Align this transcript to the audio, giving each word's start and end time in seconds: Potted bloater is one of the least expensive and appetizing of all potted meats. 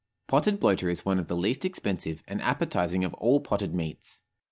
Potted 0.25 0.59
bloater 0.59 0.89
is 0.89 1.05
one 1.05 1.19
of 1.19 1.27
the 1.27 1.35
least 1.37 1.63
expensive 1.63 2.23
and 2.27 2.41
appetizing 2.41 3.03
of 3.03 3.13
all 3.13 3.39
potted 3.39 3.75
meats. 3.75 4.23